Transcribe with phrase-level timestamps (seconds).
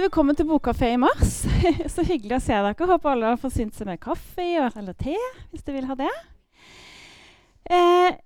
[0.00, 1.32] Hjertelig velkommen til Bokkafé i mars.
[1.92, 2.86] Så hyggelig å se dere.
[2.88, 5.12] Håper alle har forsynt seg med kaffe eller te
[5.50, 6.12] hvis de vil ha det.
[7.68, 8.16] Eh,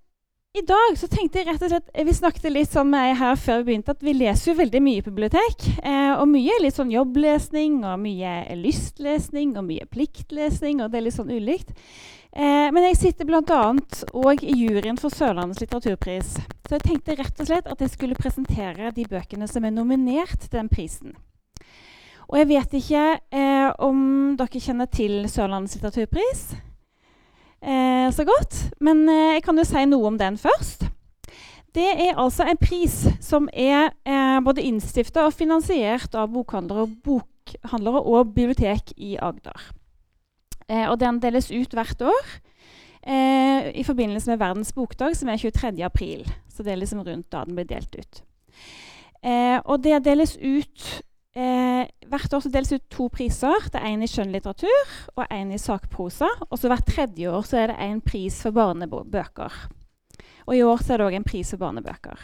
[0.54, 3.64] I dag så tenkte jeg rett og slett, Vi snakket litt sånn med her før
[3.64, 5.66] vi begynte, at vi leser jo veldig mye i bibliotek.
[5.82, 10.78] Eh, og mye litt sånn jobblesning, og mye lystlesning og mye pliktlesning.
[10.78, 11.74] og det er litt sånn ulikt.
[12.30, 13.60] Eh, men jeg sitter bl.a.
[14.14, 16.38] òg i juryen for Sørlandets litteraturpris.
[16.38, 20.38] Så jeg tenkte rett og slett at jeg skulle presentere de bøkene som er nominert
[20.38, 21.18] til den prisen.
[22.34, 23.98] Og jeg vet ikke eh, om
[24.34, 26.40] dere kjenner til Sørlandets litteraturpris
[27.62, 28.56] eh, så godt.
[28.82, 30.82] Men eh, jeg kan jo si noe om den først.
[31.78, 38.02] Det er altså en pris som er eh, både innstifta og finansiert av bokhandlere bokhandlere
[38.02, 39.70] og bibliotek i Agder.
[40.66, 42.36] Eh, og den deles ut hvert år
[43.06, 45.76] eh, i forbindelse med Verdens bokdag, som er 23.
[45.86, 46.26] april.
[46.50, 48.24] Så det er liksom rundt da den blir delt ut.
[49.24, 50.82] Og det deles ut
[51.34, 53.68] eh, Hvert år så deles ut to priser.
[53.72, 56.28] Det er én i skjønnlitteratur og én i sakprosa.
[56.50, 59.56] Og så hvert tredje år så er det en pris for barnebøker.
[60.46, 62.18] Og i år så er det òg en pris for barnebøker.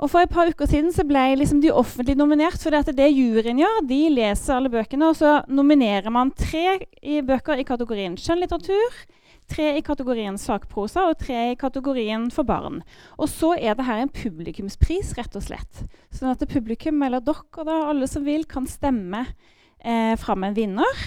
[0.00, 2.60] Og For et par uker siden så ble liksom de offentlig nominert.
[2.60, 7.20] For det, det juryen gjør, de leser alle bøkene, og så nominerer man tre i
[7.20, 9.02] bøker i kategorien skjønnlitteratur,
[9.50, 12.80] tre i kategorien sakprosa og tre i kategorien for barn.
[13.18, 15.84] Og så er det her en publikumspris, rett og slett.
[16.14, 21.04] Sånn at publikum, eller dere, da, alle som vil, kan stemme eh, fram en vinner.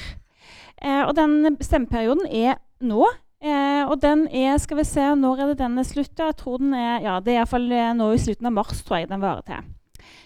[0.78, 3.08] Eh, og den stemmeperioden er nå
[3.44, 6.16] Eh, og den er Skal vi se, når er det den er slutt?
[6.16, 9.02] Jeg tror den er, ja, Det er iallfall eh, nå i slutten av mars tror
[9.02, 9.72] jeg den varer til.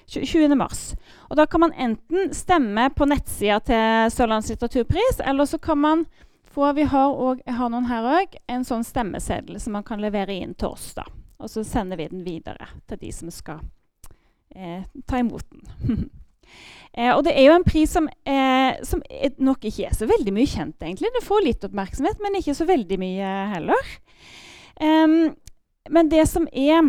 [0.07, 0.53] 20.
[0.55, 0.93] mars.
[1.27, 6.05] Og da kan man enten stemme på nettsida til Sørlands litteraturpris, eller så kan man
[6.51, 8.37] få Vi har, også, jeg har noen her òg.
[8.47, 10.93] En sånn stemmeseddel som man kan levere inn til oss.
[10.97, 11.05] da.
[11.37, 13.61] Og så sender vi den videre til de som skal
[14.55, 16.07] eh, ta imot den.
[16.97, 19.01] Eh, og det er jo en pris som, eh, som,
[19.43, 21.11] nok ikke er så veldig mye kjent, egentlig.
[21.13, 23.91] Det får litt oppmerksomhet, men ikke så veldig mye heller.
[24.81, 25.35] Um,
[25.93, 26.87] men det som er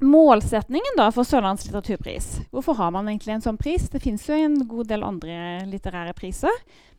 [0.00, 3.88] målsetningen da for Sørlandets litteraturpris Hvorfor har man egentlig en sånn pris?
[3.92, 5.36] Det fins jo en god del andre
[5.68, 6.54] litterære priser.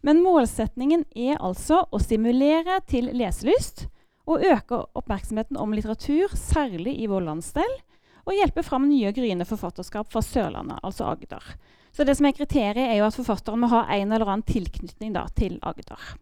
[0.06, 3.88] Men målsetningen er altså å stimulere til leselyst
[4.29, 7.78] og øke oppmerksomheten om litteratur, særlig i vår landsdel,
[8.25, 11.44] og hjelpe fram nye og gryende forfatterskap fra Sørlandet, altså Agder.
[11.91, 15.18] Så det som er kriteriet, er jo at forfatteren må ha en eller annen tilknytning
[15.18, 16.13] da, til Agder.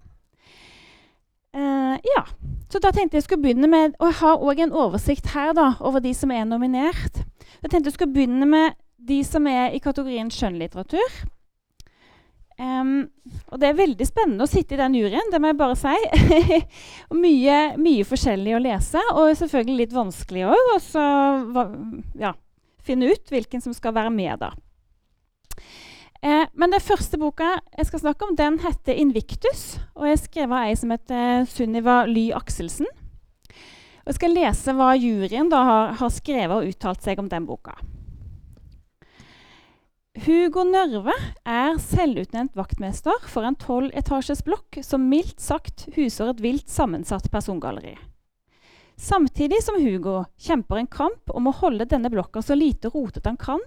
[1.55, 2.23] Uh, ja,
[2.69, 5.71] så da tenkte jeg skulle begynne med Og jeg har òg en oversikt her da,
[5.81, 7.23] over de som er nominert.
[7.63, 8.77] Jeg tenkte jeg skulle begynne med
[9.09, 11.19] de som er i kategorien skjønnlitteratur.
[12.59, 13.07] Um,
[13.47, 15.95] og det er veldig spennende å sitte i den juryen, det må jeg bare si.
[17.23, 20.71] mye, mye, forskjellig å lese, og selvfølgelig litt vanskelig òg.
[20.75, 21.05] Og så
[22.19, 22.33] ja,
[22.83, 24.51] finne ut hvilken som skal være med, da.
[26.19, 29.79] Eh, men den første boka jeg skal snakke om, den heter 'Invictus'.
[29.95, 32.87] Og jeg skrev av ei som heter Sunniva Ly Akselsen.
[34.05, 37.75] Jeg skal lese hva juryen har, har skrevet og uttalt seg om den boka.
[40.19, 41.13] Hugo Nørve
[41.45, 47.95] er selvutnevnt vaktmester for en tolvetasjes blokk som mildt sagt huser et vilt sammensatt persongalleri.
[48.99, 53.37] Samtidig som Hugo kjemper en kamp om å holde denne blokka så lite rotet han
[53.39, 53.61] kan,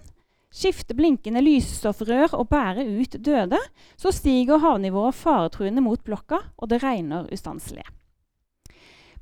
[0.52, 3.58] skifte blinkende lysstoffrør og bære ut døde,
[3.96, 7.84] så stiger havnivået faretruende mot blokka, og det regner ustanselig.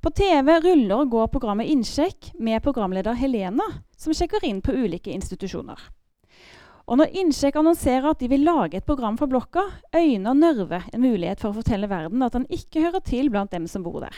[0.00, 5.12] På TV ruller og går programmet Innsjekk med programleder Helena, som sjekker inn på ulike
[5.12, 5.78] institusjoner.
[6.90, 9.62] Og når Innsjekk annonserer at de vil lage et program for blokka,
[9.94, 13.68] øyner Nørve en mulighet for å fortelle verden at han ikke hører til blant dem
[13.70, 14.16] som bor der.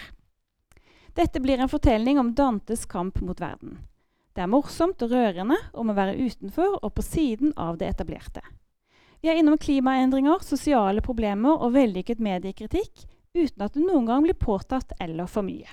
[1.19, 3.83] Dette blir en fortelling om Dantes kamp mot verden.
[4.33, 8.41] Det er morsomt og rørende om å være utenfor og på siden av det etablerte.
[9.23, 13.05] Vi er innom klimaendringer, sosiale problemer og vellykket mediekritikk
[13.37, 15.69] uten at det noen gang blir påtatt eller for mye.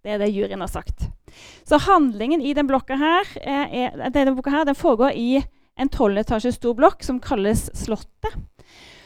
[0.00, 1.10] Det er det juryen har sagt.
[1.68, 5.42] Så handlingen i denne blokka her, er, denne her, den foregår i
[5.80, 8.38] en tolvetasjes stor blokk som kalles Slottet.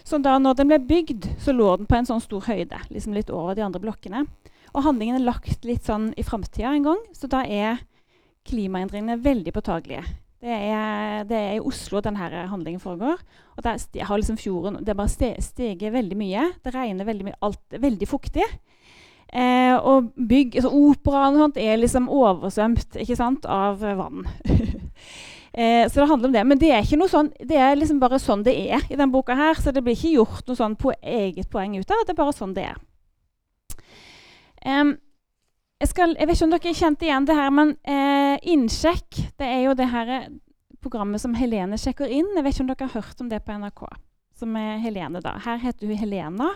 [0.05, 3.33] Så da den ble bygd, så lå den på en sånn stor høyde, liksom litt
[3.33, 4.27] over de andre blokkene.
[4.75, 7.81] Og handlingen er lagt litt sånn i framtida en gang, så da er
[8.49, 10.05] klimaendringene er veldig påtagelige.
[10.45, 12.21] Det er, det er, i Oslo denne
[12.51, 13.21] handlingen foregår.
[13.57, 15.09] og der har liksom fjorden, Det bare
[15.41, 16.53] steget veldig mye.
[16.65, 17.41] Det regner veldig mye.
[17.41, 18.45] Alt er veldig fuktig.
[19.33, 24.27] Eh, og bygg, altså Operaen og sånt er liksom oversvømt ikke sant, av vann.
[25.59, 26.47] eh, så det handler om det.
[26.47, 29.11] Men det er ikke noe sånn, det er liksom bare sånn det er i denne
[29.11, 29.35] boka.
[29.35, 32.13] her, Så det blir ikke gjort noe sånn på eget poeng ut av det.
[32.13, 32.77] er bare sånn det er.
[34.65, 34.95] Um,
[35.83, 39.49] jeg, skal, jeg, vet ikke om dere kjente igjen det her, men eh, innsjekk det
[39.49, 40.13] er jo det her
[40.85, 42.29] programmet som Helene sjekker inn.
[42.37, 43.85] Jeg vet ikke om dere har hørt om det på NRK.
[44.39, 45.37] Som er Helene da.
[45.45, 46.51] Her heter hun Helena,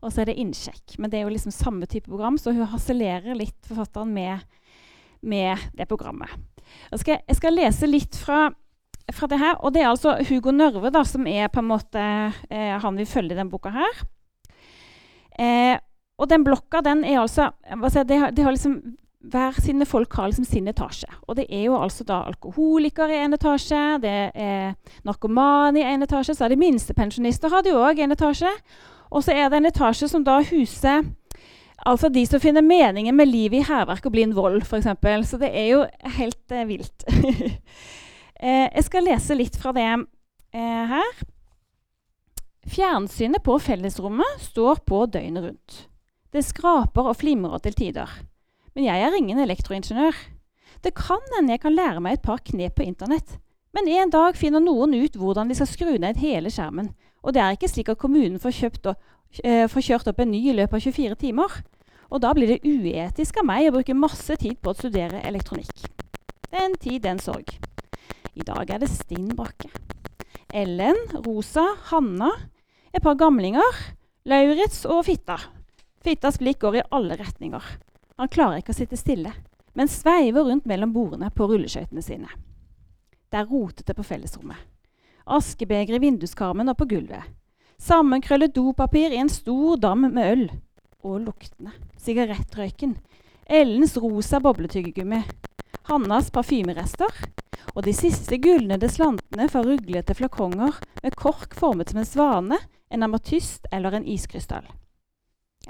[0.00, 0.96] og så er det innsjekk.
[0.98, 4.46] Men det er jo liksom samme type program, så hun harselerer litt forfatteren med,
[5.20, 6.32] med det programmet.
[6.90, 8.48] Jeg skal, jeg skal, lese litt fra,
[9.12, 9.58] fra, det her.
[9.60, 12.00] Og det er altså Hugo Nørve da, som er på en måte
[12.50, 14.02] eh, han vi følger i denne boka her.
[15.40, 15.76] Eh,
[16.20, 17.50] og den blokka, den er altså
[17.88, 18.80] si, det, har, det har liksom
[19.30, 21.08] hver sine folk har liksom sin etasje.
[21.28, 24.72] Og det er jo altså da alkoholikere i en etasje, det er
[25.04, 28.52] narkomane i en etasje, så er det minstepensjonister har de òg en etasje.
[29.10, 31.04] Og så er det en etasje som da huser
[31.88, 34.88] altså de som finner meningen med livet i hærverk og blind vold, f.eks.
[35.28, 35.84] Så det er jo
[36.18, 37.04] helt eh, vilt.
[38.44, 41.22] eh, jeg skal lese litt fra det eh, her.
[42.70, 45.80] Fjernsynet på fellesrommet står på døgnet rundt.
[46.30, 48.10] Det skraper og flimrer til tider.
[48.76, 50.14] Men jeg er ingen elektroingeniør.
[50.84, 53.38] Det kan hende jeg kan lære meg et par knep på Internett.
[53.74, 56.92] Men en dag finner noen ut hvordan de skal skru ned hele skjermen.
[57.26, 58.94] Og det er ikke slik at kommunen får, og,
[59.44, 61.50] eh, får kjørt opp en ny i løpet av 24 timer.
[62.10, 65.86] Og da blir det uetisk av meg å bruke masse tid på å studere elektronikk.
[66.50, 67.58] Den tid, den sorg.
[68.34, 69.70] I dag er det stinn brakke.
[70.52, 72.30] Ellen, Rosa, Hanna,
[72.94, 73.94] et par gamlinger,
[74.26, 75.38] Lauritz og Fitta.
[76.04, 77.64] Fittas blikk går i alle retninger.
[78.16, 79.34] Han klarer ikke å sitte stille,
[79.76, 82.30] men sveiver rundt mellom bordene på rulleskøytene sine.
[83.28, 84.56] Det er rotete på fellesrommet.
[85.30, 87.28] Askebeger i vinduskarmen og på gulvet.
[87.80, 90.46] Sammenkrøllet dopapir i en stor dam med øl.
[91.04, 91.76] Og luktene.
[92.00, 92.96] Sigarettrøyken.
[93.46, 95.20] Ellens rosa bobletyggegummi.
[95.92, 97.12] Hannas parfymerester.
[97.76, 102.60] Og de siste gulnede slantene fra ruglete flakonger med kork formet som en svane,
[102.90, 104.66] en amatyst eller en iskrystall.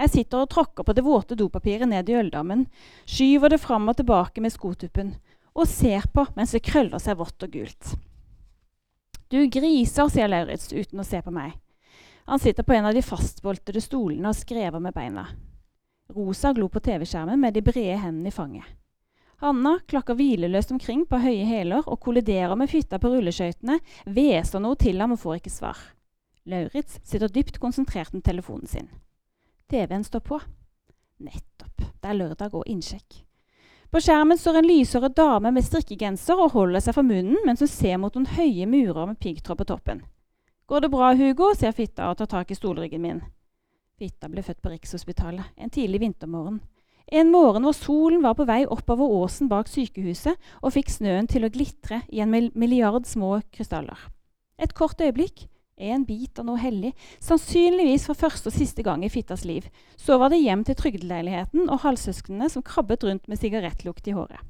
[0.00, 2.64] Jeg sitter og tråkker på det våte dopapiret ned i øldammen,
[3.05, 5.12] skyver det fram og tilbake med skotuppen
[5.52, 7.91] og ser på mens det krøller seg vått og gult.
[9.31, 11.52] Du griser, sier Lauritz uten å se på meg.
[12.31, 15.26] Han sitter på en av de fastboltede stolene og skrever med beina.
[16.14, 18.64] Rosa glor på TV-skjermen med de brede hendene i fanget.
[19.41, 24.76] Hanna klakker hvileløst omkring på høye hæler og kolliderer med fytta på rulleskøytene, hveser noe
[24.81, 25.79] til ham og får ikke svar.
[26.49, 28.91] Lauritz sitter dypt konsentrert med telefonen sin.
[29.70, 30.40] TV-en står på.
[31.22, 31.82] Nettopp.
[32.00, 33.20] Det er lørdag og innsjekk.
[33.90, 37.70] På skjermen står en lyshåret dame med strikkegenser og holder seg for munnen mens hun
[37.70, 40.05] ser mot noen høye murer med piggtråd på toppen.
[40.70, 41.50] Går det bra, Hugo?
[41.58, 43.22] sier Fitta og tar tak i stolryggen min.
[43.99, 46.61] Fitta ble født på Rikshospitalet en tidlig vintermorgen.
[47.11, 51.43] En morgen hvor solen var på vei oppover åsen bak sykehuset og fikk snøen til
[51.43, 53.99] å glitre i en milliard små krystaller.
[54.62, 55.49] Et kort øyeblikk
[55.80, 56.92] en bit av noe hellig,
[57.24, 59.66] sannsynligvis for første og siste gang i Fittas liv.
[59.96, 64.40] Så var det hjem til trygdeleiligheten og halvsøsknene som krabbet rundt med sigarettlukt i håret.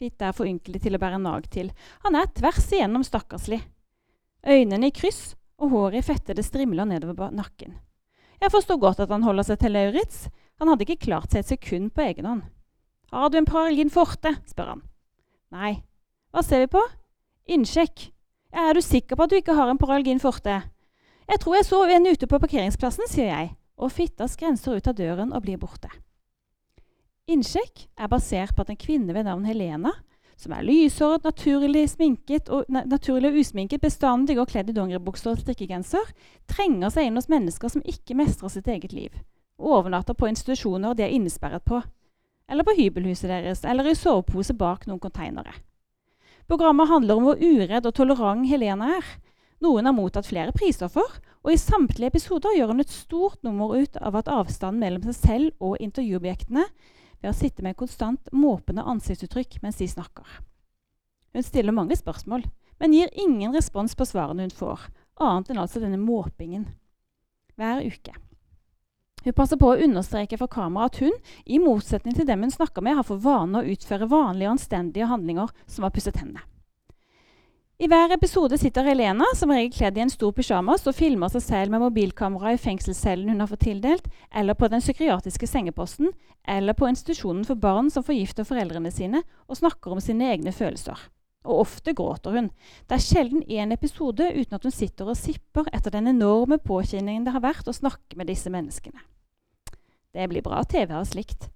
[0.00, 1.68] Fitta er for ynkelig til å bære nag til.
[2.06, 3.60] Han er tvers igjennom stakkarslig.
[4.48, 7.76] Øynene i kryss og håret i fettede strimler nedover nakken.
[8.40, 10.22] Jeg forstår godt at han holder seg til Lauritz.
[10.60, 12.46] Han hadde ikke klart seg et sekund på egen hånd.
[13.12, 14.32] Har du en Paralgin forte?
[14.48, 14.82] spør han.
[15.52, 15.74] Nei.
[16.30, 16.82] Hva ser vi på?
[17.50, 18.08] Innsjekk.
[18.50, 20.60] Er du sikker på at du ikke har en paralgin forte?
[21.30, 24.96] Jeg tror jeg så en ute på parkeringsplassen, sier jeg, og fitta skrenser ut av
[24.98, 25.90] døren og blir borte.
[27.30, 29.92] Innsjekk er basert på at en kvinne ved navn Helena,
[30.40, 36.10] som er lyshåret, naturlig sminket og, naturlig usminket, bestandig og kledd i dongeribukser og strikkegenser,
[36.50, 39.14] trenger seg inn hos mennesker som ikke mestrer sitt eget liv,
[39.60, 41.82] og overnatter på institusjoner de er innesperret på,
[42.50, 45.54] eller på hybelhuset deres, eller i sovepose bak noen konteinere.
[46.50, 49.10] Programmet handler om hvor uredd og tolerant Helena er.
[49.62, 51.06] Noen har mottatt flere prisoffer,
[51.46, 55.14] og i samtlige episoder gjør hun et stort nummer ut av at avstanden mellom seg
[55.20, 56.64] selv og intervjuobjektene
[57.20, 60.26] ved å sitte med konstant måpende ansiktsuttrykk mens de snakker.
[61.36, 62.42] Hun stiller mange spørsmål,
[62.82, 64.88] men gir ingen respons på svarene hun får,
[65.22, 66.66] annet enn altså denne måpingen.
[67.54, 68.16] Hver uke.
[69.24, 72.84] Hun passer på å understreke for kameraet at hun, i motsetning til dem hun snakker
[72.84, 76.46] med, har for vane å utføre vanlige og anstendige handlinger som å pusse tennene.
[77.80, 81.44] I hver episode sitter Helena, som regel kledd i en stor pysjamas, og filmer seg
[81.46, 86.12] selv med mobilkamera i fengselscellen hun har fått tildelt, eller på den psykiatriske sengeposten,
[86.44, 91.00] eller på institusjonen for barn som forgifter foreldrene sine, og snakker om sine egne følelser.
[91.48, 92.50] Og ofte gråter hun.
[92.86, 97.24] Det er sjelden én episode uten at hun sitter og sipper etter den enorme påkjenningen
[97.24, 99.00] det har vært å snakke med disse menneskene.
[100.12, 101.48] Det blir bra TV av slikt.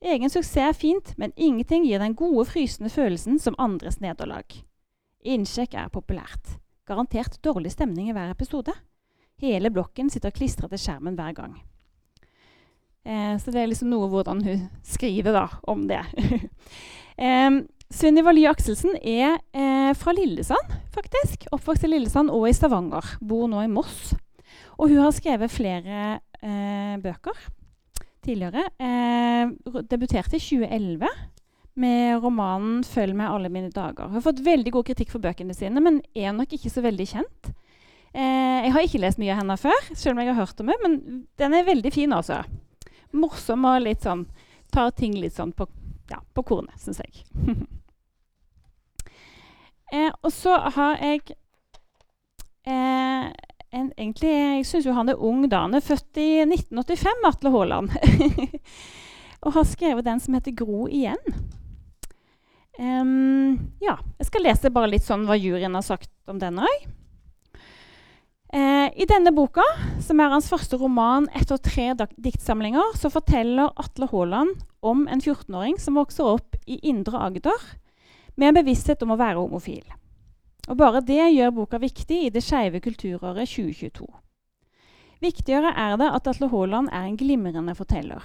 [0.00, 4.46] Egen suksess er fint, men ingenting gir den gode, frysende følelsen som andres nederlag.
[5.26, 6.58] Innsjekk er populært.
[6.86, 8.72] Garantert dårlig stemning i hver episode.
[9.42, 11.58] Hele blokken sitter klistra til skjermen hver gang.
[13.04, 16.00] Eh, så det er liksom noe hvordan hun skriver da, om det.
[17.26, 17.50] eh,
[17.88, 21.46] Sunniva Lie Akselsen er eh, fra Lillesand, faktisk.
[21.56, 23.14] Oppvokst i Lillesand og i Stavanger.
[23.24, 24.12] Bor nå i Moss.
[24.76, 27.38] Og hun har skrevet flere eh, bøker
[28.24, 28.66] tidligere.
[28.76, 29.54] Eh,
[29.88, 31.08] debuterte i 2011
[31.78, 34.10] med romanen 'Følg meg alle mine dager'.
[34.10, 37.06] Hun har fått veldig god kritikk for bøkene sine, men er nok ikke så veldig
[37.06, 37.52] kjent.
[38.12, 40.68] Eh, jeg har ikke lest mye av henne før, selv om jeg har hørt om
[40.68, 42.12] henne, men den er veldig fin.
[42.12, 42.44] altså.
[43.12, 44.26] Morsom og litt sånn
[44.68, 45.64] Tar ting litt sånn på,
[46.10, 47.24] ja, på kornet, syns jeg.
[49.94, 51.22] eh, og så har jeg
[52.66, 53.28] eh,
[53.68, 55.66] en, egentlig, Jeg syns jo han er ung da.
[55.66, 57.92] Han er født i 1985, Atle Haaland.
[59.44, 61.34] og har skrevet den som heter 'Gro igjen'.
[62.78, 66.86] Um, ja, jeg skal lese bare litt sånn hva juryen har sagt om den òg.
[68.52, 69.64] Eh, I denne boka,
[70.00, 75.76] som er hans første roman etter tre diktsamlinger, så forteller Atle Haaland om en 14-åring
[75.80, 77.64] som vokser opp i Indre Agder
[78.38, 79.84] med en bevissthet om å være homofil.
[80.68, 84.08] Og Bare det gjør boka viktig i det skeive kulturåret 2022.
[85.20, 88.22] Viktigere er det at Atle Haaland er en glimrende forteller.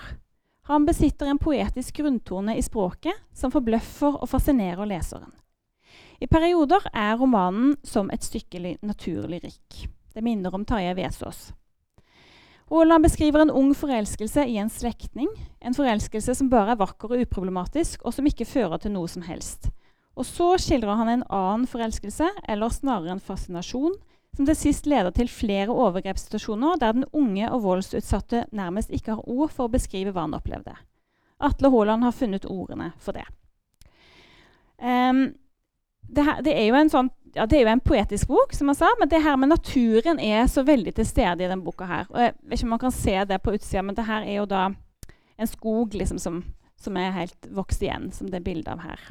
[0.70, 5.34] Han besitter en poetisk grunntone i språket som forbløffer og fascinerer leseren.
[6.24, 9.82] I perioder er romanen som et stykke naturlig rikk.
[10.13, 11.53] Det minner om Tarjei Vesaas.
[12.74, 15.29] Aaland beskriver en ung forelskelse i en slektning.
[15.60, 19.25] En forelskelse som bare er vakker og uproblematisk, og som ikke fører til noe som
[19.25, 19.70] helst.
[20.13, 23.96] Og så skildrer han en annen forelskelse, eller snarere en fascinasjon,
[24.38, 29.29] som til sist leder til flere overgrepssituasjoner der den unge og voldsutsatte nærmest ikke har
[29.29, 30.74] ord for å beskrive hva han opplevde.
[31.43, 33.25] Atle Haaland har funnet ordene for det.
[34.82, 35.36] Um,
[36.08, 38.92] det, her, det, er sånn, ja, det, er jo en poetisk bok, som jeg sa,
[39.00, 41.88] men det her med naturen er så veldig til stede i denne boka.
[41.90, 42.08] her.
[42.12, 44.38] Og jeg vet ikke om man kan se det på utsida, men det her er
[44.42, 44.68] jo da
[45.38, 46.44] en skog liksom, som,
[46.80, 49.02] som er helt vokst igjen, som det er bilde av her.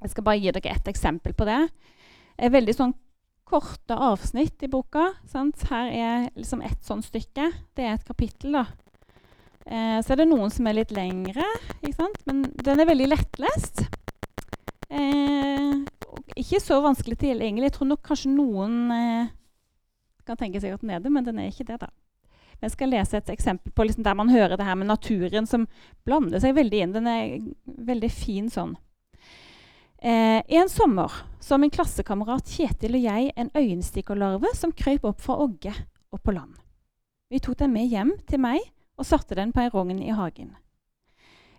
[0.00, 1.62] Jeg skal bare gi dere ett eksempel på det.
[2.36, 2.94] Det er veldig sånn
[3.44, 5.10] korte avsnitt i boka.
[5.30, 5.66] Sant?
[5.70, 7.50] Her er liksom ett sånt stykke.
[7.76, 8.56] Det er et kapittel.
[8.58, 8.66] da.
[9.64, 11.46] Eh, så er det noen som er litt lengre,
[12.28, 13.86] men den er veldig lettlest.
[14.90, 15.74] Eh,
[16.40, 17.70] ikke så vanskelig tilgjengelig.
[17.70, 19.34] Jeg tror nok kanskje noen eh,
[20.26, 21.80] kan tenke seg at den er det, men den er ikke det.
[21.84, 21.90] da.
[22.62, 25.66] Jeg skal lese et eksempel på liksom der man hører det her med naturen som
[26.06, 26.96] blander seg veldig inn.
[26.96, 28.76] Den er veldig fin sånn.
[30.04, 35.38] Eh, en sommer så min klassekamerat Kjetil og jeg en øyenstikkerlarve som krøp opp fra
[35.40, 35.72] Ågge
[36.12, 36.58] og på land.
[37.32, 38.60] Vi tok den med hjem til meg
[39.00, 40.52] og satte den på ei rogn i hagen.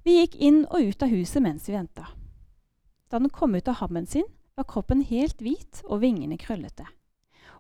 [0.06, 2.06] Vi gikk inn og ut av huset mens vi venta.
[3.10, 6.88] Da den kom ut av hammen sin, var kroppen helt hvit og vingene krøllete.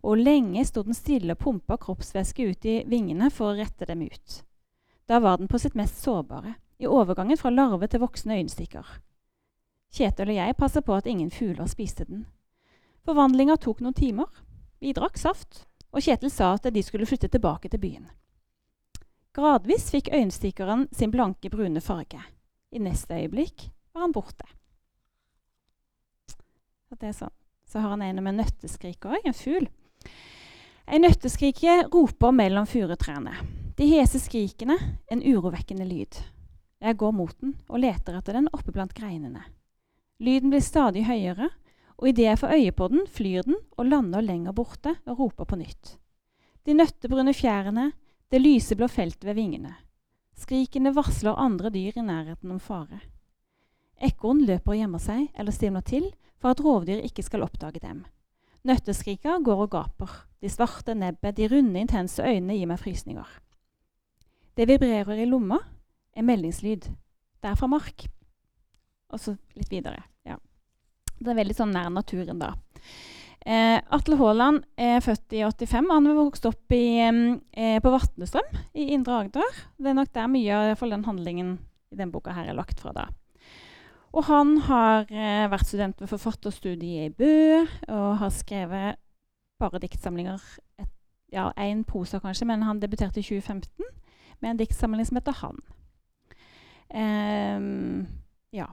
[0.05, 4.03] Og lenge sto den stille og pumpa kroppsvæske ut i vingene for å rette dem
[4.05, 4.41] ut.
[5.05, 8.85] Da var den på sitt mest sårbare, i overgangen fra larve til voksne øyenstikker.
[9.95, 12.25] Kjetil og jeg passet på at ingen fugler spiste den.
[13.05, 14.27] Forvandlinga tok noen timer.
[14.81, 18.09] Vi drakk saft, og Kjetil sa at de skulle flytte tilbake til byen.
[19.35, 22.19] Gradvis fikk øyenstikkeren sin blanke, brune farge.
[22.71, 24.47] I neste øyeblikk var han borte.
[27.01, 27.29] Så,
[27.67, 29.67] så har han en med nøtteskrik òg, en fugl.
[30.85, 33.33] Ei nøtteskrike roper mellom furutrærne.
[33.75, 34.77] De hese skrikene,
[35.11, 36.21] en urovekkende lyd.
[36.79, 39.43] Jeg går mot den og leter etter den oppe blant greinene.
[40.21, 41.49] Lyden blir stadig høyere,
[41.97, 45.49] og idet jeg får øye på den, flyr den og lander lenger borte og roper
[45.49, 45.95] på nytt.
[46.65, 47.89] De nøttebrune fjærene,
[48.31, 49.73] det lyseblå feltet ved vingene.
[50.35, 53.01] Skrikene varsler andre dyr i nærheten om fare.
[54.03, 56.09] Ekorn løper og gjemmer seg eller stivner til
[56.41, 58.03] for at rovdyr ikke skal oppdage dem.
[58.65, 60.11] Nøtteskrika går og gaper.
[60.41, 63.27] De svarte nebbet, de runde, intense øynene gir meg frysninger.
[64.57, 65.59] Det vibrerer i lomma,
[66.15, 66.87] en meldingslyd.
[67.41, 68.07] Det er fra Mark
[69.13, 70.01] og så litt videre.
[70.25, 70.39] Ja.
[71.19, 72.55] Det er veldig sånn nær naturen, da.
[73.45, 75.91] Eh, Atle Haaland er født i 85.
[75.93, 79.51] Han er vokst opp i, eh, på Vatnestrøm i Indre Agder.
[79.77, 81.59] Det er nok der mye av den handlingen
[81.91, 82.91] i denne boka her er lagt fra.
[82.91, 83.05] da.
[84.15, 89.01] Og han har eh, vært student ved forfatterstudiet i Bø og har skrevet
[89.59, 90.39] bare diktsamlinger.
[90.79, 90.91] Et,
[91.35, 93.67] ja, én prosa kanskje, men han debuterte i 2015
[94.39, 95.59] med en diktsamling som heter Han.
[96.95, 98.07] Um,
[98.55, 98.69] ja.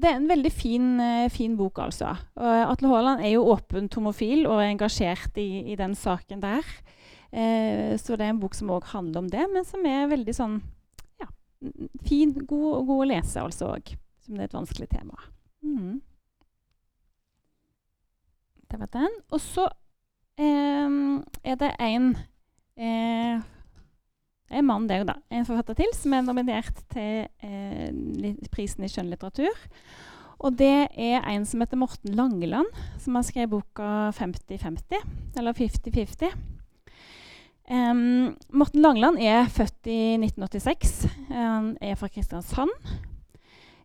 [0.00, 2.14] Det er en veldig fin, eh, fin bok, altså.
[2.40, 6.66] Og Atle Haaland er jo åpent homofil og engasjert i, i den saken der.
[7.30, 10.34] Eh, så det er en bok som òg handler om det, men som er veldig
[10.34, 10.60] sånn
[11.20, 11.28] ja,
[12.06, 13.92] fin, god, god å lese, altså òg.
[14.30, 15.16] Som det er et vanskelig tema.
[15.66, 15.96] Mm.
[18.70, 19.16] Det var den.
[19.34, 19.64] Og så
[20.38, 20.92] eh,
[21.42, 22.12] er det en
[22.78, 23.40] eh,
[24.50, 28.90] en mann, det er da, en forfatter til som er nominert til eh, prisen i
[28.90, 29.66] skjønnlitteratur.
[30.38, 32.70] Og det er en som heter Morten Langeland,
[33.02, 35.02] som har skrevet boka 50-50,
[35.42, 36.30] eller 50-50.
[37.70, 40.94] Um, Morten Langeland er født i 1986.
[41.28, 42.72] Han er fra Kristiansand.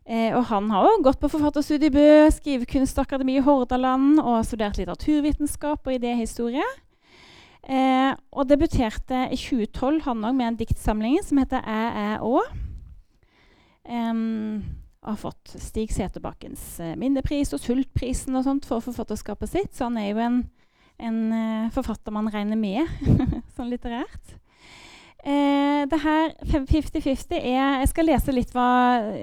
[0.06, 4.78] Eh, og han har også gått på forfatterstudiet i Bø, Skrivekunstakademi i Hordaland og studert
[4.78, 6.66] litteraturvitenskap og idéhistorie.
[7.66, 12.38] Eh, og debuterte i 2012 han òg med en diktsamling som heter Æ, æ, å.
[13.86, 14.62] Um,
[15.06, 19.98] har fått Stig Seterbakkens uh, minnepris og Sultprisen og sånt for forfatterskapet sitt, så han
[20.00, 20.40] er jo en,
[20.98, 22.86] en uh, forfatter man regner med
[23.58, 24.34] sånn litterært.
[25.26, 28.68] Eh, det her 50-50 er Jeg skal lese litt hva,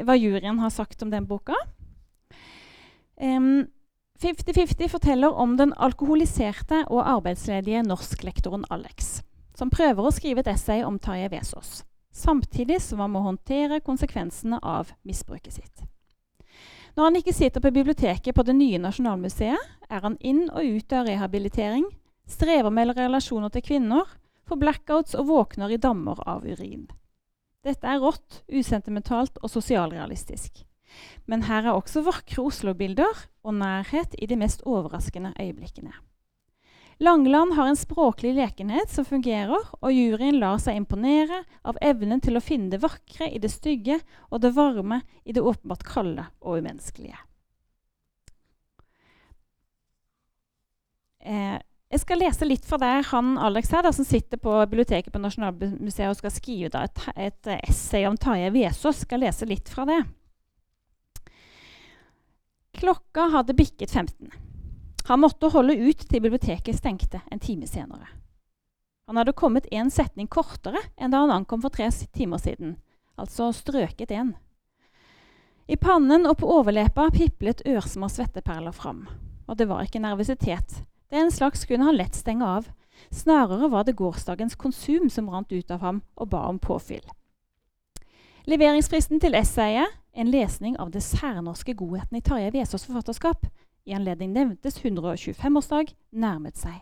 [0.03, 1.55] hva, juryen har sagt om den boka.
[3.19, 9.21] 50-50 um, forteller om den alkoholiserte og arbeidsledige norsklektoren Alex,
[9.55, 11.83] som prøver å skrive et essay om Tarjei Vesaas
[12.13, 15.83] samtidig som han må håndtere konsekvensene av misbruket sitt.
[16.93, 20.93] Når han ikke sitter på biblioteket på det nye Nasjonalmuseet, er han inn og ut
[20.93, 21.87] av rehabilitering,
[22.29, 24.05] strever med relasjoner til kvinner,
[24.47, 26.87] får blackouts og våkner i dammer av urin.
[27.63, 30.65] Dette er rått, usentimentalt og sosialrealistisk.
[31.25, 35.93] Men her er også vakre Oslo-bilder og nærhet i de mest overraskende øyeblikkene.
[37.01, 42.37] Langeland har en språklig lekenhet som fungerer, og juryen lar seg imponere av evnen til
[42.37, 43.97] å finne det vakre i det stygge
[44.29, 47.17] og det varme i det åpenbart kalde og umenneskelige.
[51.23, 51.57] Eh,
[51.93, 56.09] jeg skal lese litt fra det han Alex her, som sitter på biblioteket på Nasjonalmuseet
[56.09, 59.03] og skal skrive da, et, et, essay om Tarjei Vesaas.
[59.05, 59.99] Skal lese litt fra det.
[62.79, 64.31] Klokka hadde bikket 15.
[65.05, 68.07] Han måtte holde ut til biblioteket stengte en time senere.
[69.05, 72.77] Han hadde kommet én setning kortere enn da han ankom for tre timer siden,
[73.19, 74.31] altså strøket én.
[75.67, 79.05] I pannen og på overlepa piplet ørsmå svetteperler fram.
[79.45, 80.81] Og det var ikke nervøsitet.
[81.13, 82.69] Den slags kunne han lett stenge av.
[83.09, 87.03] Snarere var det gårsdagens konsum som rant ut av ham og ba om påfyll.
[88.49, 93.45] Leveringsfristen til essayet, en lesning av det særnorske godheten i Tarjei Vesaas forfatterskap,
[93.85, 96.81] i anledning nevntes 125-årsdag nærmet seg.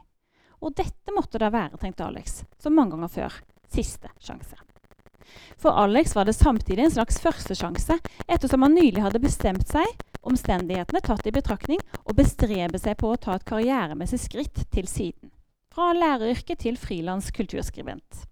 [0.64, 3.36] Og dette måtte da være, tenkte Alex, som mange ganger før,
[3.68, 4.56] siste sjanse.
[5.60, 8.00] For Alex var det samtidig en slags førstesjanse,
[8.32, 9.92] ettersom han nylig hadde bestemt seg,
[10.28, 15.32] omstendighetene tatt i betraktning, og bestrebe seg på å ta et karrieremessig skritt til siden.
[15.72, 18.26] Fra læreryrket til frilans kulturskribent.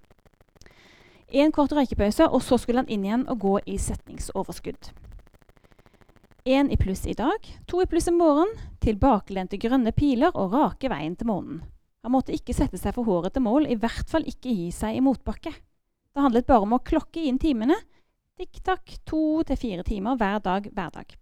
[1.30, 4.92] En kort røykepause, og så skulle han inn igjen og gå i setningsoverskudd.
[6.50, 8.50] Én i pluss i dag, to i pluss i morgen,
[8.82, 11.62] tilbakelente grønne piler og rake veien til månen.
[12.02, 14.98] Han måtte ikke sette seg for håret til mål, i hvert fall ikke gi seg
[14.98, 15.52] i motbakke.
[15.52, 17.78] Det handlet bare om å klokke inn timene.
[18.40, 21.18] Tikk-takk, to til fire timer hver dag hver dag.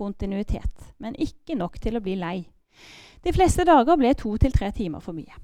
[0.00, 2.38] Kontinuitet, men ikke nok til å bli lei.
[3.20, 5.36] De fleste dager ble to til tre timer for mye.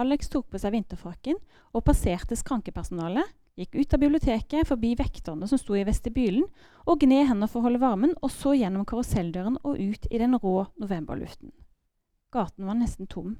[0.00, 1.36] Alex tok på seg vinterfrakken
[1.76, 3.28] og passerte skrankepersonalet
[3.60, 6.46] gikk ut av biblioteket, forbi vekterne som sto i vestibylen,
[6.88, 10.38] og gned hender for å holde varmen, og så gjennom karuselldøren og ut i den
[10.40, 11.52] rå novemberluften.
[12.32, 13.36] Gaten var nesten tom.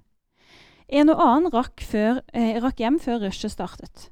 [0.92, 4.10] En og annen rakk, før, eh, rakk hjem før rushet startet.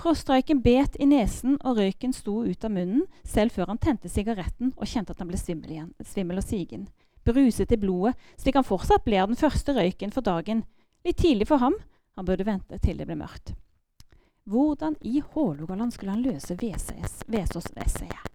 [0.00, 4.72] Froststreiken bet i nesen, og røyken sto ut av munnen, selv før han tente sigaretten
[4.78, 6.86] og kjente at han ble svimmel, igjen, svimmel og sigen.
[7.28, 10.64] Bruset i blodet, slik han fortsatt ble den første røyken for dagen.
[11.04, 11.76] Litt tidlig for ham.
[12.16, 13.52] Han burde vente til det ble mørkt.
[14.48, 18.26] Hvordan i Hålogaland skulle han løse Vesaas-essayet?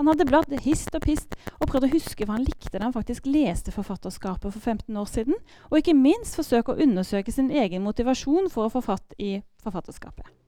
[0.00, 2.96] Han hadde bladd hist og pist og prøvd å huske hva han likte da han
[2.96, 5.36] faktisk leste forfatterskapet for 15 år siden,
[5.68, 10.41] og ikke minst forsøke å undersøke sin egen motivasjon for å få fatt i forfatterskapet.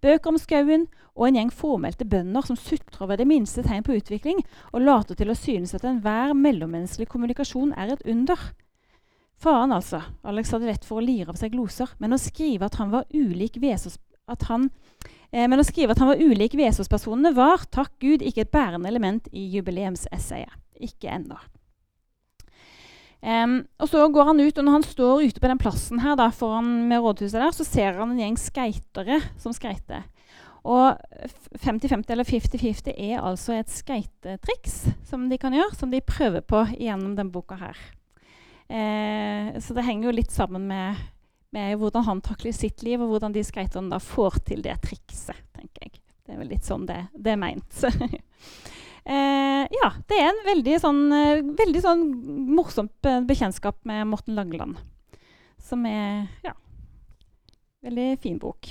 [0.00, 3.98] Bøker om skauen og en gjeng fåmælte bønder som sutrer ved det minste tegn på
[3.98, 4.40] utvikling
[4.72, 8.40] og later til å synes at enhver mellommenneskelig kommunikasjon er et under.
[9.40, 10.02] Faren, altså.
[10.24, 13.08] Alex hadde lett for å lire av seg gloser, men å skrive at han var
[13.12, 13.96] ulik Vesos,
[14.28, 14.68] at han,
[15.32, 18.88] eh, men å skrive at han var ulik Vesos-personene var takk Gud ikke et bærende
[18.88, 20.52] element i jubileumsessayet.
[20.80, 21.40] Ikke ennå.
[23.20, 26.16] Um, og så går han ut, og Når han står ute på den plassen her
[26.16, 30.06] da, foran med rådhuset, der, så ser han en gjeng skeitere som skreiter.
[30.64, 30.96] Og
[31.60, 36.64] 50-50 eller 50-50 er altså et skreitetriks som de kan gjøre, som de prøver på
[36.76, 37.80] gjennom denne boka her.
[38.68, 41.00] Eh, så det henger jo litt sammen med
[41.50, 45.38] med hvordan han takler sitt liv, og hvordan de skaterne da får til det trikset.
[45.56, 46.02] tenker jeg.
[46.26, 47.80] Det er vel litt sånn det, det er meint.
[49.10, 52.04] eh, ja, det er en veldig sånn, eh, veldig sånn
[52.54, 54.78] morsomt bekjentskap med Morten Langeland.
[55.60, 56.54] Som er ja,
[57.84, 58.70] veldig fin bok.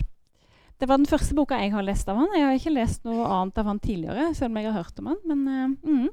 [0.80, 2.32] Det var den første boka jeg har lest av han.
[2.38, 5.12] Jeg har ikke lest noe annet av han tidligere, selv om jeg har hørt om
[5.12, 5.22] han.
[5.28, 6.10] Men, uh, mm.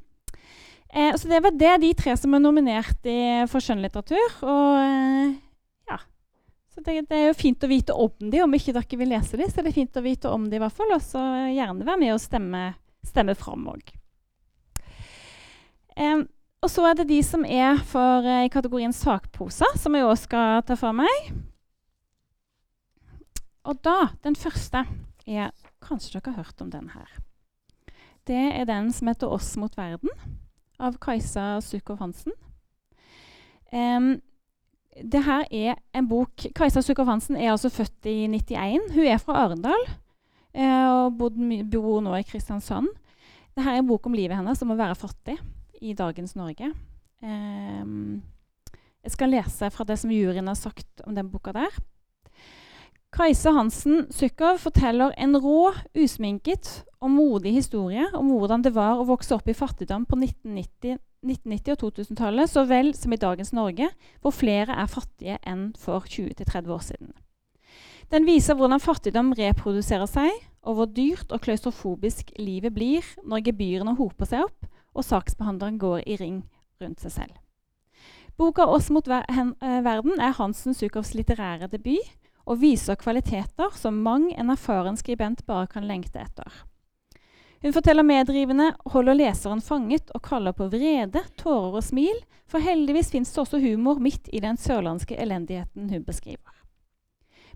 [0.96, 3.18] Eh, så det var det, de tre som er nominert i,
[3.50, 4.38] for skjønnlitteratur.
[4.46, 5.34] Og eh,
[5.90, 5.98] ja.
[6.72, 9.38] Så det, det, er jo fint å vite om de, om ikke dere vil lese
[9.38, 10.94] de, så det er fint å vite om de i hvert fall.
[10.96, 12.64] Og så gjerne være med og stemme,
[13.06, 13.92] stemme fram òg.
[15.96, 16.24] Eh,
[16.64, 20.16] og så er det de som er for, eh, i kategorien sakposer, som jeg òg
[20.18, 21.32] skal ta for meg.
[23.64, 24.86] Og da, den første
[25.26, 25.50] er
[25.86, 27.06] Kanskje dere har hørt om den her.
[28.26, 30.10] Det er den som heter 'Oss mot verden'
[30.80, 32.32] av Kajsa Sukov Hansen.
[33.72, 34.20] Um,
[35.10, 38.94] det her er en bok Kajsa Sukov Hansen er altså født i 91.
[38.94, 39.86] Hun er fra Arendal
[40.58, 42.88] uh, og bor nå i Kristiansand.
[43.54, 45.38] Dette er en bok om livet hennes om å være fattig
[45.80, 46.72] i dagens Norge.
[47.22, 48.22] Um,
[49.06, 51.74] jeg skal lese fra det som juryen har sagt om den boka der.
[53.16, 59.06] Kajsa Hansen Sukkov forteller en rå, usminket og modig historie om hvordan det var å
[59.08, 63.88] vokse opp i fattigdom på 1990-, 1990 og 2000-tallet, så vel som i dagens Norge,
[64.20, 67.14] hvor flere er fattige enn for 20-30 år siden.
[68.12, 70.30] Den viser hvordan fattigdom reproduserer seg,
[70.66, 76.04] og hvor dyrt og klaustrofobisk livet blir når gebyrene hoper seg opp og saksbehandleren går
[76.06, 76.40] i ring
[76.82, 77.34] rundt seg selv.
[78.36, 82.04] Boka 'Oss mot ver eh, verden' er Hansen Sukovs litterære debut
[82.46, 86.64] og viser kvaliteter som mang en erfaren skribent bare kan lengte etter.
[87.62, 93.10] Hun forteller medrivende, holder leseren fanget og kaller på vrede, tårer og smil, for heldigvis
[93.10, 96.52] fins det også humor midt i den sørlandske elendigheten hun beskriver.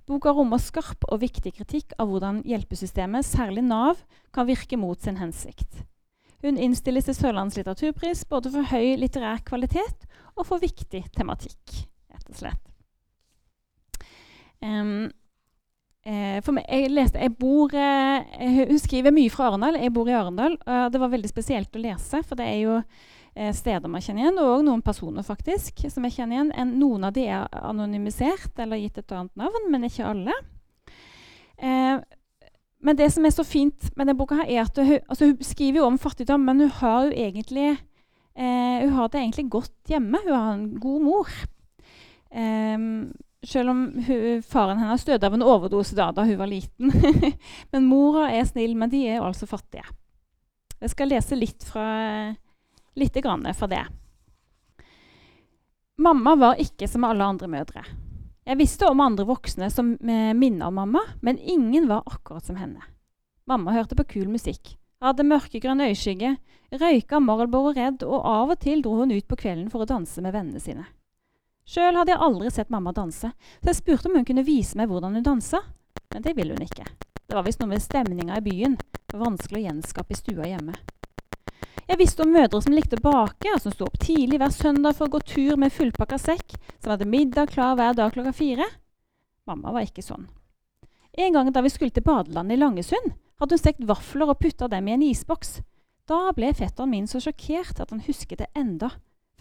[0.09, 4.01] Boka rommer skarp og viktig kritikk av hvordan hjelpesystemet, særlig Nav,
[4.35, 5.85] kan virke mot sin hensikt.
[6.41, 10.07] Hun innstilles til Sørlandets litteraturpris både for høy litterær kvalitet
[10.39, 11.87] og for viktig tematikk.
[12.11, 12.67] rett og slett.
[14.61, 15.11] Um,
[16.05, 19.81] eh, for meg, jeg leste, jeg bor, eh, Hun skriver mye fra Arendal.
[19.81, 20.57] Jeg bor i Arendal.
[20.67, 22.83] og Det var veldig spesielt å lese, for det er jo
[23.37, 26.53] eh, steder man kjenner igjen, og noen personer faktisk som jeg kjenner igjen.
[26.57, 30.33] En, noen av de er anonymisert eller gitt et annet navn, men ikke alle.
[31.61, 32.01] Eh,
[32.81, 35.45] men det som er så fint med denne boka, her er at hun, altså hun
[35.45, 39.93] skriver jo om fattigdom, men hun har jo egentlig eh, hun har det egentlig godt
[39.93, 40.21] hjemme.
[40.25, 41.35] Hun har en god mor.
[42.31, 43.13] Um,
[43.45, 46.93] selv om hun, faren hennes døde av en overdose da, da hun var liten.
[47.73, 49.85] men mora er snill, men de er jo altså fattige.
[50.81, 51.87] Jeg skal lese litt fra,
[52.97, 53.85] litt fra det.
[56.01, 57.85] Mamma var ikke som alle andre mødre.
[58.51, 62.57] Jeg visste om andre voksne som eh, minner om mamma, men ingen var akkurat som
[62.59, 62.83] henne.
[63.47, 66.33] Mamma hørte på kul musikk, hadde mørkegrønn øyeskygge,
[66.83, 70.19] røyka Marlboro Red, og av og til dro hun ut på kvelden for å danse
[70.25, 70.89] med vennene sine.
[71.63, 74.91] Sjøl hadde jeg aldri sett mamma danse, så jeg spurte om hun kunne vise meg
[74.91, 75.63] hvordan hun dansa.
[76.11, 76.89] Men det ville hun ikke.
[77.23, 78.75] Det var visst noe med stemninga i byen.
[79.15, 80.75] Vanskelig å gjenskape i stua hjemme.
[81.91, 84.95] Jeg visste om mødre som likte å bake, og som sto opp tidlig hver søndag
[84.95, 88.69] for å gå tur med fullpakka sekk, som hadde middag klar hver dag klokka fire.
[89.51, 90.29] Mamma var ikke sånn.
[91.19, 94.69] En gang da vi skulle til badelandet i Langesund, hadde hun stekt vafler og putta
[94.71, 95.57] dem i en isboks.
[96.07, 98.93] Da ble fetteren min så sjokkert at han husket det enda,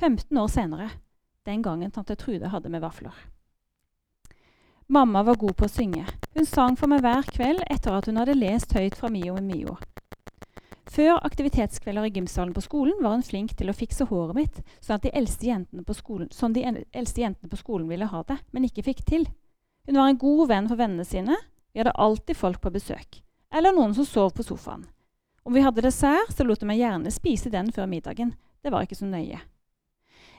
[0.02, 0.90] 15 år senere
[1.46, 3.14] den gangen tante Trude hadde med vafler.
[4.90, 6.08] Mamma var god på å synge.
[6.34, 9.52] Hun sang for meg hver kveld etter at hun hadde lest høyt fra Mio med
[9.52, 9.78] Mio.
[10.90, 14.98] Før aktivitetskvelder i gymsalen på skolen var hun flink til å fikse håret mitt, sånn
[14.98, 18.40] at de eldste jentene på skolen, sånn de eldste jentene på skolen ville ha det,
[18.52, 19.28] men ikke fikk til.
[19.86, 21.38] Hun var en god venn for vennene sine.
[21.74, 23.22] Vi hadde alltid folk på besøk.
[23.54, 24.88] Eller noen som sov på sofaen.
[25.46, 28.34] Om vi hadde dessert, så lot hun meg gjerne spise den før middagen.
[28.62, 29.40] Det var ikke så nøye.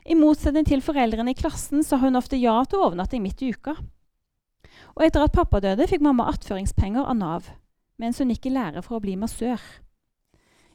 [0.07, 3.77] I motsetning til foreldrene i klassen sa hun ofte ja til overnatting midt i uka.
[4.97, 7.51] Og etter at pappa døde, fikk mamma attføringspenger av Nav,
[8.01, 9.61] mens hun gikk i lære for å bli massør.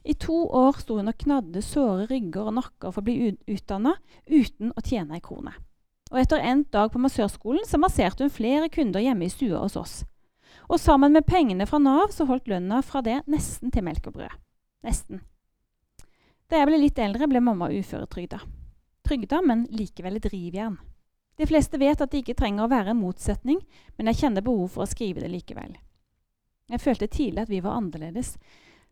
[0.06, 3.96] I to år sto hun og knadde såre rygger og nakker for å bli utdanna
[4.30, 5.54] uten å tjene ei krone.
[6.12, 9.78] Og etter endt dag på massørskolen så masserte hun flere kunder hjemme i stua hos
[9.80, 9.96] oss.
[10.70, 14.20] Og sammen med pengene fra Nav så holdt lønna fra det nesten til melk og
[14.20, 14.38] brød.
[14.86, 15.24] Nesten.
[16.46, 18.44] Da jeg ble litt eldre, ble mamma uføretrygda
[19.06, 20.76] trygda, men likevel drivjern.
[21.36, 23.60] De fleste vet at det ikke trenger å være en motsetning,
[23.96, 25.76] men jeg kjenner behov for å skrive det likevel.
[26.72, 28.34] Jeg følte tidlig at vi var annerledes.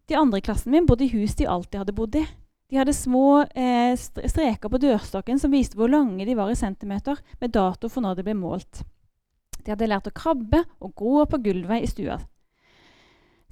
[0.09, 2.25] De andre i klassen min bodde i hus de alltid hadde bodd i.
[2.71, 7.21] De hadde små eh, streker på dørstokken som viste hvor lange de var i centimeter,
[7.40, 8.83] med dato for når de ble målt.
[9.64, 12.19] De hadde lært å krabbe og gå på gulvet i stua.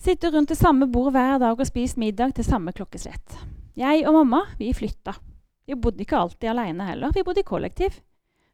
[0.03, 3.37] Sitte rundt det samme bordet hver dag og spist middag til samme klokkeslett.
[3.79, 5.15] Jeg og mamma vi flytta.
[5.69, 8.01] Vi bodde ikke alltid alene heller, vi bodde i kollektiv.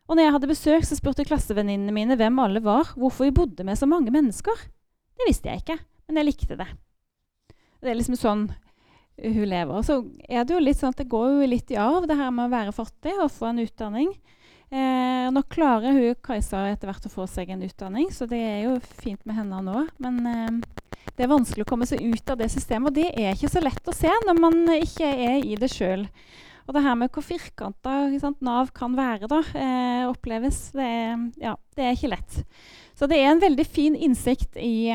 [0.08, 3.66] Og når jeg hadde besøk, så spurte klassevenninnene mine hvem alle var, hvorfor vi bodde
[3.66, 4.68] med så mange mennesker.
[5.18, 6.68] Det visste jeg ikke, men jeg likte det.
[7.82, 8.48] Det er liksom sånn
[9.18, 9.82] hun lever.
[9.82, 12.30] Så er det jo litt sånn at det går jo litt i arv, det her
[12.34, 14.12] med å være fattig og få en utdanning.
[14.68, 18.58] Eh, nå klarer hun Kajsa etter hvert å få seg en utdanning, så det er
[18.66, 19.86] jo fint med henne nå.
[20.02, 20.82] Men eh,
[21.16, 23.64] det er vanskelig å komme seg ut av det systemet, og det er ikke så
[23.64, 26.06] lett å se når man ikke er i det sjøl.
[26.68, 27.94] Og det her med hvor firkanta
[28.44, 30.92] Nav kan være, da, eh, oppleves det,
[31.40, 32.42] ja, det er ikke lett.
[32.98, 34.92] Så det er en veldig fin innsikt i,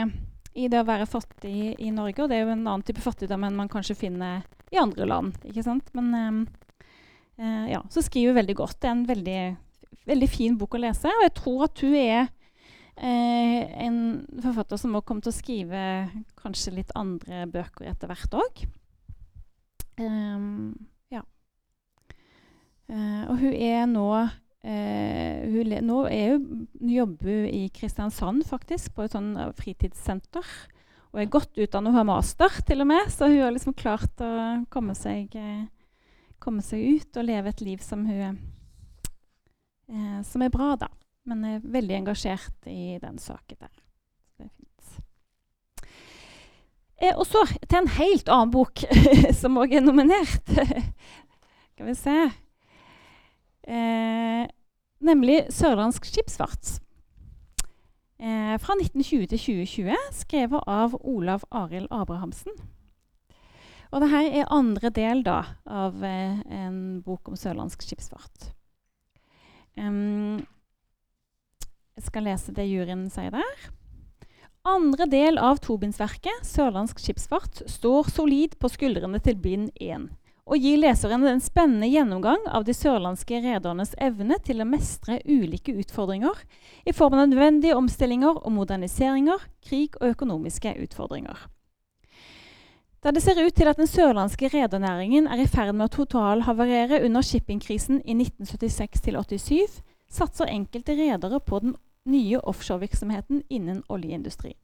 [0.53, 2.23] i det å være fattig i Norge.
[2.23, 5.39] Og det er jo en annen type fattigdom enn man kanskje finner i andre land.
[5.47, 5.89] ikke sant?
[5.97, 6.39] Men um,
[7.41, 8.79] uh, ja, så skriver hun veldig godt.
[8.81, 9.41] Det er en veldig,
[10.13, 11.11] veldig fin bok å lese.
[11.11, 13.99] Og jeg tror at hun er uh, en
[14.45, 15.83] forfatter som må komme til å skrive
[16.41, 18.65] kanskje litt andre bøker etter hvert òg.
[22.93, 24.07] Uh, og hun er nå
[24.63, 30.47] uh, hun Nå hun, jobber hun i Kristiansand, faktisk, på et sånn eh, fritidssenter.
[31.13, 34.23] Og er godt utdannet og har master, til og med, så hun har liksom klart
[34.23, 34.31] å
[34.73, 35.65] komme seg, uh,
[36.43, 38.41] komme seg ut og leve et liv som hun
[40.25, 40.87] Som er bra, da.
[41.27, 43.73] Men er veldig engasjert i den saken der.
[44.39, 44.95] Det er fint.
[47.19, 48.81] og så til en helt annen bok
[49.41, 50.55] som òg er nominert.
[51.75, 52.17] Skal vi se
[53.63, 54.47] Eh,
[55.03, 56.79] nemlig Sørlandsk skipsfart.
[58.19, 62.55] Eh, fra 1920 til 2020, skrevet av Olav Arild Abrahamsen.
[63.93, 68.49] Og dette er andre del da, av eh, en bok om sørlandsk skipsfart.
[69.77, 70.41] Um,
[71.97, 73.69] jeg skal lese det juryen sier der.
[74.65, 80.07] Andre del av tobindsverket, Sørlandsk skipsfart, står solid på skuldrene til bind 1
[80.43, 85.75] og gir leseren en spennende gjennomgang av de sørlandske redernes evne til å mestre ulike
[85.79, 86.41] utfordringer
[86.83, 91.37] i form av nødvendige omstillinger og moderniseringer, krig og økonomiske utfordringer.
[93.03, 97.01] Da det ser ut til at den sørlandske redernæringen er i ferd med å totalhavarere
[97.03, 101.75] under shippingkrisen i 1976-87, satser enkelte redere på den
[102.07, 104.59] nye offshorevirksomheten innen oljeindustrien.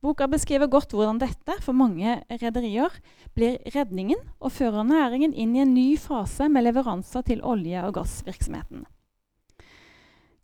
[0.00, 2.94] Boka beskriver godt hvordan dette for mange rederier
[3.36, 7.98] blir redningen og fører næringen inn i en ny fase med leveranser til olje- og
[7.98, 8.86] gassvirksomheten.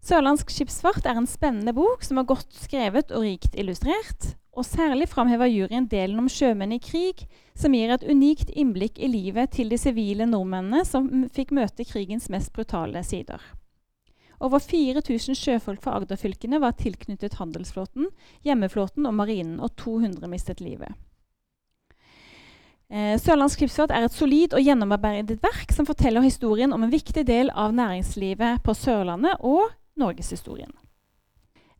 [0.06, 4.36] Sørlandsk skipsfart er en spennende bok som er godt skrevet og rikt illustrert.
[4.56, 7.26] Og særlig framhever juryen delen om sjømenn i krig,
[7.58, 12.30] som gir et unikt innblikk i livet til de sivile nordmennene som fikk møte krigens
[12.32, 13.42] mest brutale sider.
[14.40, 18.10] Over 4000 sjøfolk fra Agder-fylkene var tilknyttet handelsflåten,
[18.44, 20.92] hjemmeflåten og marinen, og 200 mistet livet.
[22.86, 27.24] Eh, Sørlands skipsfart er et solid og gjennomarbeidet verk som forteller historien om en viktig
[27.26, 30.70] del av næringslivet på Sørlandet og norgeshistorien.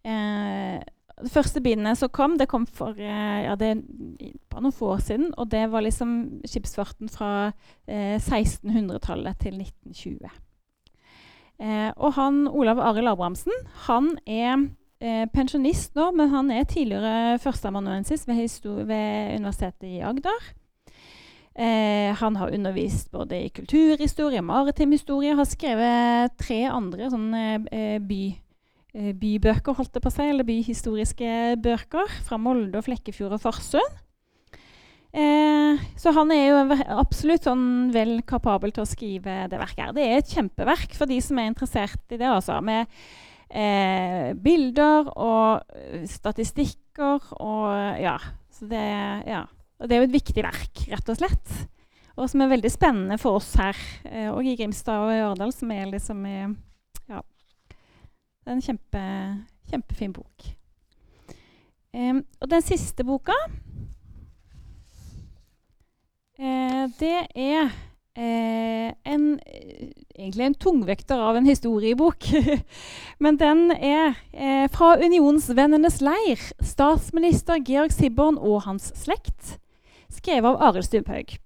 [0.06, 0.80] Eh,
[1.16, 3.78] det første bindet som kom, det kom for eh, ja, det,
[4.50, 5.30] bare noen få år siden.
[5.40, 7.52] Og det var liksom skipsfarten fra
[7.88, 10.28] eh, 1600-tallet til 1920.
[11.56, 13.54] Eh, og han, Olav Arild Abrahamsen
[13.86, 14.66] han er
[15.00, 18.42] eh, pensjonist nå, men han er tidligere førsteamanuensis ved,
[18.84, 20.50] ved, Universitetet i Agder.
[21.56, 25.36] Eh, han har undervist både i kulturhistorie maritim historie.
[25.36, 28.22] Har skrevet tre andre sånne eh, by,
[28.92, 34.02] eh, bybøker, holdt det på seg, eller byhistoriske bøker fra Molde, og Flekkefjord og Farsund.
[35.16, 36.57] Eh, så han er jo
[36.92, 39.94] absolutt sånn vel kapabel til å skrive det verket her.
[39.96, 42.59] Det er et kjempeverk for de som er interessert i det, altså.
[42.64, 42.90] Med
[43.48, 48.18] eh, bilder og eh, statistikker og ja.
[48.57, 48.85] Det,
[49.29, 49.42] ja.
[49.81, 51.57] Og det er jo et viktig verk, rett og slett.
[52.16, 53.76] Og som er veldig spennende for oss her,
[54.09, 56.48] eh, og i Grimstad og i Ørdal, som er liksom eh,
[57.09, 57.20] Ja.
[57.72, 59.02] Det er en kjempe,
[59.72, 60.50] kjempefin bok.
[61.96, 63.35] Og den siste boka
[66.37, 67.70] det er
[68.16, 69.25] eh, en,
[70.16, 72.29] egentlig en tungvekter av en historiebok.
[73.22, 76.42] Men den er eh, fra Unionsvennenes leir.
[76.61, 79.57] Statsminister Georg Sibborn og hans slekt.
[80.12, 81.37] Skrevet av Arild Stubhaug.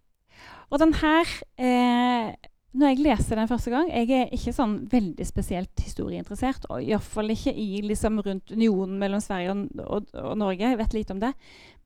[0.71, 1.27] Og den her
[1.59, 2.31] eh,
[2.71, 6.69] når jeg leser den første gang Jeg er ikke sånn veldig spesielt historieinteressert.
[6.71, 10.69] Og iallfall ikke i, liksom, rundt unionen mellom Sverige og, og, og, Norge.
[10.69, 11.33] Jeg vet lite om det.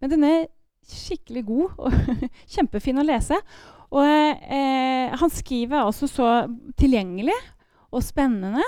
[0.00, 0.44] Men den er
[0.88, 2.20] skikkelig god og
[2.54, 3.38] kjempefin å lese.
[3.94, 6.30] Og eh, han skriver også så
[6.80, 7.36] tilgjengelig
[7.94, 8.64] og spennende.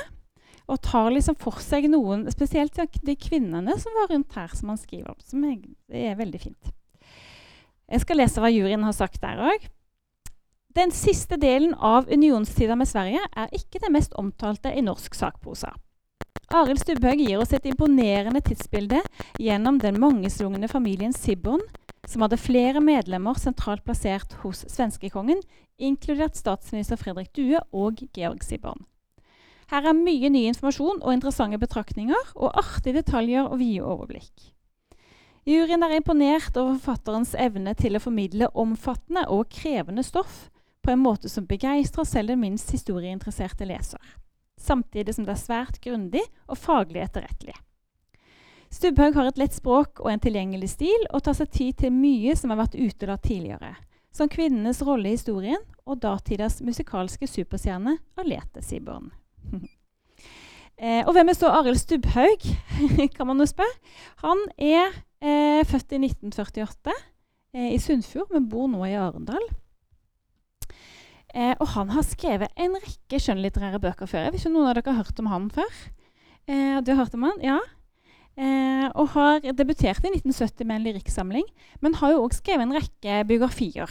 [0.66, 2.74] Og tar liksom for seg noen, spesielt
[3.06, 5.18] de kvinnene som var rundt her, som han skriver om.
[5.22, 5.60] Som er,
[5.94, 6.72] er veldig fint.
[7.86, 9.68] Jeg skal lese hva juryen har sagt der òg.
[10.76, 15.70] Den siste delen av unionstida med Sverige er ikke det mest omtalte i norsk sakprosa.
[16.54, 19.00] Arild Stubhaug gir oss et imponerende tidsbilde
[19.42, 21.62] gjennom den mangeslungne familien Sibborn,
[22.06, 25.42] som hadde flere medlemmer sentralt plassert hos svenskekongen,
[25.76, 28.86] inkludert statsminister Fredrik Due og Georg Sibbern.
[29.70, 34.52] Her er mye ny informasjon og interessante betraktninger, og artige detaljer og vide overblikk.
[35.46, 40.48] Juryen er imponert over forfatterens evne til å formidle omfattende og krevende stoff
[40.82, 44.02] på en måte som begeistrer selv den minst historieinteresserte leser,
[44.58, 47.54] samtidig som det er svært grundig og faglig etterrettelig.
[48.72, 52.34] Stubbhaug har et lett språk og en tilgjengelig stil, og tar seg tid til mye
[52.38, 53.74] som har vært utelatt tidligere,
[54.14, 59.12] som kvinnenes rolle i historien og datidas musikalske superstjerne Alete Siborn.
[60.82, 62.48] eh, og hvem er så Arild Stubbhaug,
[63.16, 63.92] kan man jo spørre.
[64.24, 64.90] Han er
[65.22, 66.96] eh, født i 1948
[67.54, 69.46] eh, i Sunnfjord, men bor nå i Arendal.
[71.36, 74.24] Eh, og han har skrevet en rekke skjønnlitterære bøker før.
[74.24, 75.80] Jeg vet ikke om noen av dere har hørt om han før?
[76.48, 77.42] Eh, du har hørt om han?
[77.44, 77.58] Ja.
[78.36, 81.46] Eh, og har debutert i 1970 med en lyrikksamling,
[81.80, 83.88] men har jo òg skrevet en rekke biografier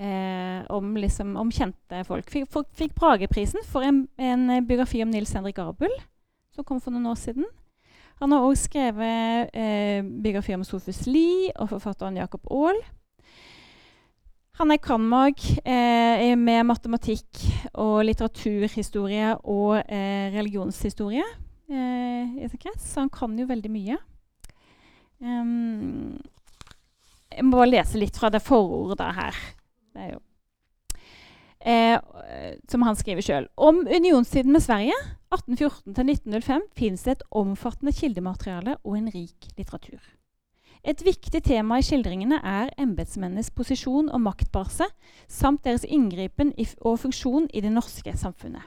[0.00, 2.30] eh, om, liksom, om, kjente folk.
[2.32, 5.92] Fikk, fikk Brageprisen for en, en, biografi om Nils Henrik Abel,
[6.56, 7.44] som kom for noen år siden.
[8.22, 12.80] Han har òg skrevet eh, biografi om Sofus Lie og forfatteren Jacob Aall.
[14.60, 21.24] Han er cand.mag eh, med matematikk og litteraturhistorie og eh, religionshistorie
[21.70, 23.98] eh, krets, så han kan jo veldig mye.
[25.22, 26.18] Um,
[27.32, 29.36] jeg må bare lese litt fra det forordet her.
[29.92, 30.20] Det er jo
[31.62, 33.46] eh, Som han skriver sjøl.
[33.56, 34.96] Om unionstiden med Sverige
[35.32, 40.02] 1814-1905 finnes det et omfattende kildemateriale og en rik litteratur.
[40.82, 44.88] Et viktig tema i skildringene er embetsmennenes posisjon og maktbase,
[45.30, 46.50] samt deres inngripen
[46.82, 48.66] og funksjon i det norske samfunnet.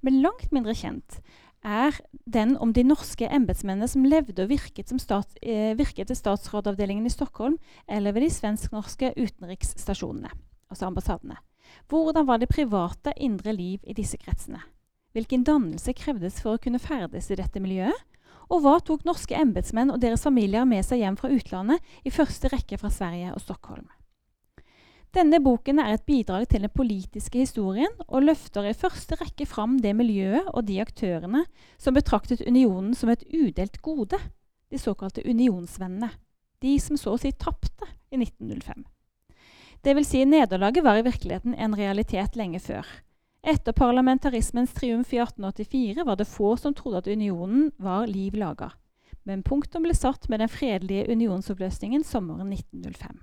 [0.00, 1.20] Men langt mindre kjent
[1.62, 1.96] er
[2.26, 7.06] den om de norske embetsmennene som levde og virket, som stat, eh, virket ved statsrådavdelingen
[7.06, 10.30] i Stockholm eller ved de svensk-norske utenriksstasjonene,
[10.70, 11.38] altså ambassadene.
[11.88, 14.60] Hvordan var det private, indre liv i disse kretsene?
[15.12, 17.96] Hvilken dannelse krevdes for å kunne ferdes i dette miljøet?
[18.52, 22.50] Og hva tok norske embetsmenn og deres familier med seg hjem fra utlandet, i første
[22.52, 23.86] rekke fra Sverige og Stockholm?
[25.12, 29.74] Denne boken er et bidrag til den politiske historien og løfter i første rekke fram
[29.84, 31.42] det miljøet og de aktørene
[31.76, 34.16] som betraktet unionen som et udelt gode,
[34.72, 36.08] de såkalte unionsvennene.
[36.64, 38.86] De som så å si tapte i 1905.
[39.84, 42.86] Det vil si, nederlaget var i virkeligheten en realitet lenge før.
[43.42, 48.70] Etter parlamentarismens triumf i 1884 var det få som trodde at unionen var liv laga.
[49.28, 53.20] Men punktum ble satt med den fredelige unionsoppløsningen sommeren 1905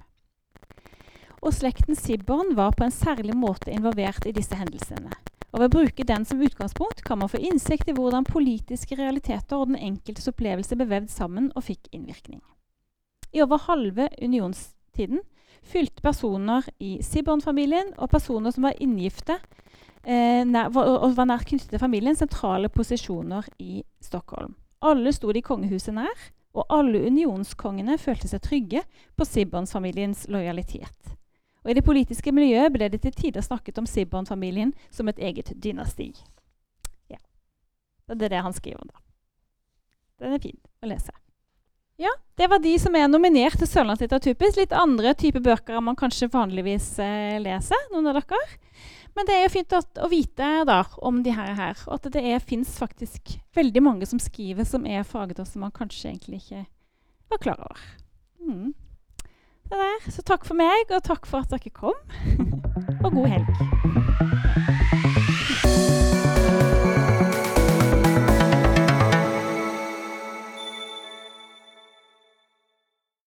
[1.42, 5.12] og slekten Sibborn var på en særlig måte involvert i disse hendelsene.
[5.50, 9.58] Og Ved å bruke den som utgangspunkt kan man få innsikt i hvordan politiske realiteter
[9.58, 12.42] og den enkeltes opplevelse ble vevd sammen og fikk innvirkning.
[13.34, 15.24] I over halve unionstiden
[15.66, 19.40] fylte personer i Sibborn-familien og personer som var inngifte
[20.06, 24.56] eh, og var nær knyttet til familien, sentrale posisjoner i Stockholm.
[24.86, 28.84] Alle sto de kongehuset nær, og alle unionskongene følte seg trygge
[29.18, 31.19] på Sibborn-familiens lojalitet.
[31.70, 35.52] Og I det politiske miljøet ble det til tider snakket om Sibbon-familien som et eget
[35.54, 36.08] dynasti.
[37.14, 37.20] Ja.
[38.10, 39.04] Det er det han skriver om, da.
[40.26, 41.14] Den er fin å lese.
[42.02, 42.10] Ja,
[42.42, 44.58] Det var de som er nominert til Sørlands litteraturpris.
[44.58, 47.86] Litt andre typer bøker enn man kanskje vanligvis eh, leser.
[47.94, 48.42] noen av dere.
[49.14, 52.10] Men det er jo fint at, å vite da, om de her, her og at
[52.18, 56.66] det fins faktisk veldig mange som skriver som er fagder som man kanskje egentlig ikke
[57.30, 57.90] var klar over.
[58.42, 58.89] Mm det.
[60.10, 61.98] Så takk for meg, og takk for at dere kom.
[63.06, 64.39] og god helg.